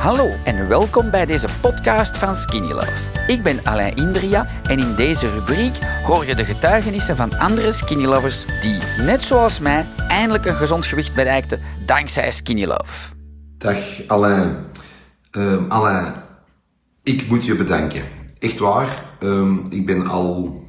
[0.00, 3.26] Hallo en welkom bij deze podcast van Skinny Love.
[3.26, 8.04] Ik ben Alain Indria en in deze rubriek hoor je de getuigenissen van andere Skinny
[8.04, 13.14] Lovers die, net zoals mij, eindelijk een gezond gewicht bereikten dankzij Skinny Love.
[13.58, 14.56] Dag Alain.
[15.30, 16.12] Ehm, Alain,
[17.02, 18.02] ik moet je bedanken.
[18.38, 20.62] Echt waar, ehm, ik ben al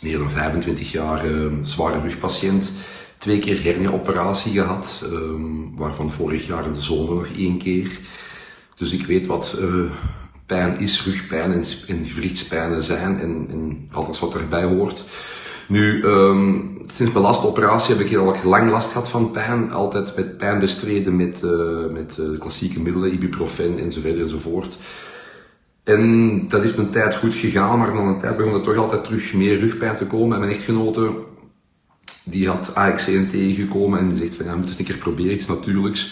[0.00, 2.72] meer dan 25 jaar ehm, zware rugpatiënt.
[3.20, 7.98] Twee keer hernia-operatie gehad, ehm, waarvan vorig jaar in de zomer nog één keer.
[8.74, 9.66] Dus ik weet wat eh,
[10.46, 15.04] pijn is, rugpijn en, en zijn en, en alles wat erbij hoort.
[15.68, 19.72] Nu, ehm, sinds mijn laatste operatie heb ik heel lang last gehad van pijn.
[19.72, 24.78] Altijd met pijn bestreden met, eh, met eh, klassieke middelen, ibuprofen en zo verder enzovoort.
[25.84, 29.04] En dat is een tijd goed gegaan, maar na een tijd begon er toch altijd
[29.04, 30.34] terug meer rugpijn te komen.
[30.34, 31.10] En mijn echtgenote,
[32.24, 35.34] die had AXC tegengekomen en die zegt van ja, we moeten het een keer proberen,
[35.34, 36.06] iets natuurlijks.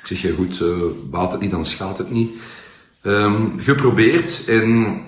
[0.00, 0.74] Ik zeg ja goed, uh,
[1.10, 2.30] baat het niet, dan schaadt het niet.
[3.02, 5.00] Ehm, geprobeerd en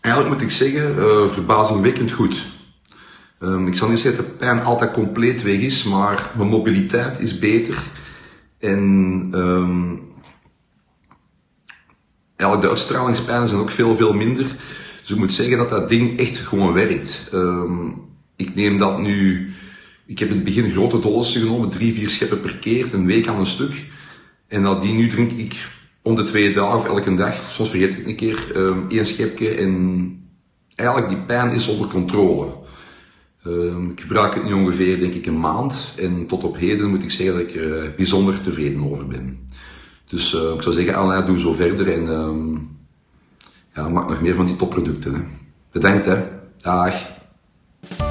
[0.00, 2.46] eigenlijk moet ik zeggen, eh, verbazingwekkend goed.
[3.40, 7.20] Ehm, ik zal niet zeggen dat de pijn altijd compleet weg is, maar mijn mobiliteit
[7.20, 7.82] is beter.
[8.58, 9.94] En ehm,
[12.36, 14.46] eigenlijk de uitstralingspijnen zijn ook veel, veel minder.
[15.00, 17.30] Dus ik moet zeggen dat dat ding echt gewoon werkt.
[18.36, 19.50] Ik neem dat nu...
[20.06, 23.26] Ik heb in het begin grote dosissen genomen, drie, vier scheppen per keer, een week
[23.26, 23.84] aan een stuk.
[24.48, 25.66] En nadien nu drink ik
[26.02, 29.06] om de twee dagen of elke dag, soms vergeet ik het een keer, ehm, één
[29.06, 29.54] schepje.
[29.54, 30.10] En
[30.74, 32.52] eigenlijk die pijn is onder controle.
[33.44, 35.94] Ehm, ik gebruik het nu ongeveer, denk ik, een maand.
[35.98, 39.48] En tot op heden moet ik zeggen dat ik er eh, bijzonder tevreden over ben.
[40.04, 42.54] Dus eh, ik zou zeggen, Alain, doe zo verder en ehm,
[43.74, 45.14] ja, maak nog meer van die topproducten.
[45.14, 45.20] Hè.
[45.72, 46.22] Bedankt, hè.
[46.60, 47.14] Dag.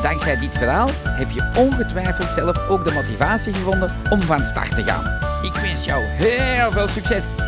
[0.06, 4.84] Dankzij dit verhaal heb je ongetwijfeld zelf ook de motivatie gevonden om van start te
[4.84, 5.04] gaan.
[5.42, 7.45] Ik wens jou heel veel succes!